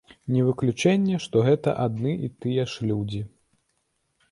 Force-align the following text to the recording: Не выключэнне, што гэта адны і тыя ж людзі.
Не 0.35 0.39
выключэнне, 0.45 1.19
што 1.25 1.43
гэта 1.49 1.75
адны 1.85 2.15
і 2.29 2.33
тыя 2.47 2.67
ж 2.75 2.89
людзі. 2.91 3.21